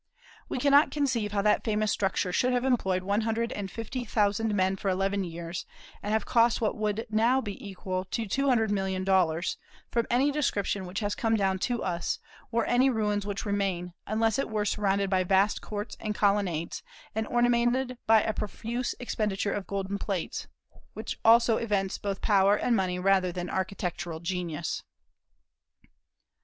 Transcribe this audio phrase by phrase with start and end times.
[0.49, 4.55] We cannot conceive how that famous structure should have employed one hundred and fifty thousand
[4.55, 5.67] men for eleven years,
[6.01, 9.57] and have cost what would now be equal to $200,000,000,
[9.91, 12.17] from any description which has come down to us,
[12.51, 16.81] or any ruins which remain, unless it were surrounded by vast courts and colonnades,
[17.13, 20.47] and ornamented by a profuse expenditure of golden plates,
[20.95, 24.81] which also evince both power and money rather than architectural genius.